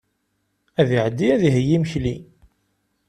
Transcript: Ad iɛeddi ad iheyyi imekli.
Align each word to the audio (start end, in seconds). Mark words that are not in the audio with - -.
Ad 0.81 0.89
iɛeddi 0.97 1.27
ad 1.33 1.41
iheyyi 1.47 1.75
imekli. 1.77 2.15